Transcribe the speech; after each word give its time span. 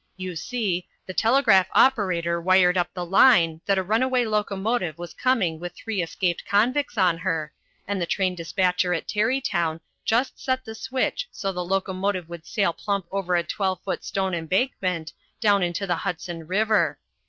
You 0.17 0.35
see, 0.35 0.87
the 1.05 1.13
telegraph 1.13 1.67
operator 1.73 2.41
wired 2.41 2.75
up 2.75 2.91
the 2.91 3.05
line 3.05 3.61
that 3.67 3.77
a 3.77 3.83
runaway 3.83 4.25
locomotive 4.25 4.97
was 4.97 5.13
coming 5.13 5.59
with 5.59 5.75
three 5.75 6.01
escaped 6.01 6.43
convicts 6.43 6.97
on 6.97 7.19
her, 7.19 7.53
and 7.87 8.01
the 8.01 8.07
train 8.07 8.33
despatcher 8.33 8.95
at 8.95 9.07
Tarrytown 9.07 9.79
just 10.03 10.39
set 10.39 10.65
the 10.65 10.73
switch 10.73 11.27
so 11.31 11.51
the 11.51 11.63
locomotive 11.63 12.27
would 12.29 12.47
sail 12.47 12.73
plump 12.73 13.05
over 13.11 13.35
a 13.35 13.43
twelve 13.43 13.79
foot 13.83 14.03
stone 14.03 14.33
embankment 14.33 15.13
down 15.39 15.61
into 15.61 15.85
the 15.85 15.97
Hudson 15.97 16.47
River. 16.47 16.97